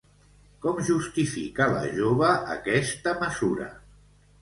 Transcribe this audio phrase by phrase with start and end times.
[0.63, 3.73] Com justifica la jove aquesta mesura?